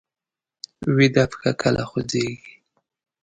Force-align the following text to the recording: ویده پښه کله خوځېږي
ویده 0.95 1.23
پښه 1.31 1.51
کله 1.61 1.83
خوځېږي 1.89 2.55